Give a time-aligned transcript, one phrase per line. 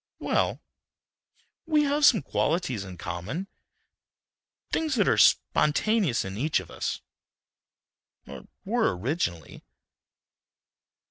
[0.17, 0.59] "Well,
[1.67, 3.47] we have some qualities in common.
[4.71, 9.63] Things that are spontaneous in each of us—or were originally."